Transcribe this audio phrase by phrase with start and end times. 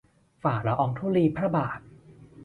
[0.43, 1.79] ฝ่าละอองธุลีพระบาท